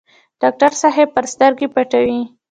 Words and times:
ډاکټر 0.41 0.71
صاحب 0.81 1.07
پرې 1.15 1.27
سترګې 1.33 1.67
پټوي. 1.73 2.19